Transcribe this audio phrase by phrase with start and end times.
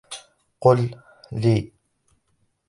[0.59, 0.95] قل
[1.31, 1.73] لي.